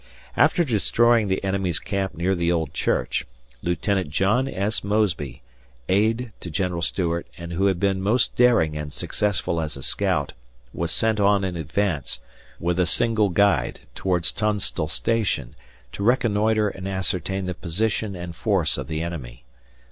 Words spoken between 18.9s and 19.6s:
enemy.